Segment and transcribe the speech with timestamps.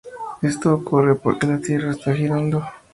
[0.41, 2.63] Esto ocurre porque la Tierra está girando.